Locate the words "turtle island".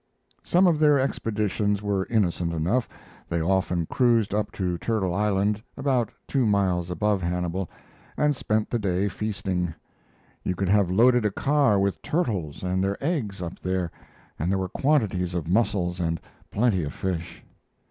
4.79-5.61